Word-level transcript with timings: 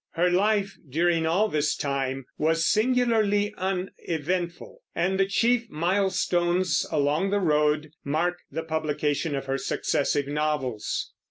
Her 0.13 0.31
life 0.31 0.79
during 0.89 1.27
all 1.27 1.47
this 1.47 1.75
time 1.77 2.25
was 2.35 2.65
singularly 2.65 3.53
uneventful, 3.55 4.81
and 4.95 5.19
the 5.19 5.27
chief 5.27 5.69
milestones 5.69 6.87
along 6.91 7.29
the 7.29 7.39
road 7.39 7.91
mark 8.03 8.39
the 8.51 8.63
publication 8.63 9.35
of 9.35 9.45
her 9.45 9.59
successive 9.59 10.25
novels. 10.25 11.13